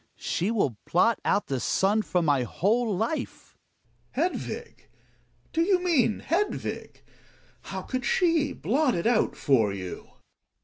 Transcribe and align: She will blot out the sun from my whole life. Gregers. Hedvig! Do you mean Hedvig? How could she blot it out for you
She 0.17 0.49
will 0.49 0.79
blot 0.91 1.19
out 1.23 1.45
the 1.45 1.59
sun 1.59 2.01
from 2.01 2.25
my 2.25 2.41
whole 2.41 2.91
life. 2.97 3.55
Gregers. 4.15 4.39
Hedvig! 4.47 4.89
Do 5.53 5.61
you 5.61 5.77
mean 5.79 6.21
Hedvig? 6.25 7.03
How 7.65 7.83
could 7.83 8.03
she 8.03 8.51
blot 8.51 8.95
it 8.95 9.05
out 9.05 9.35
for 9.35 9.71
you 9.71 10.09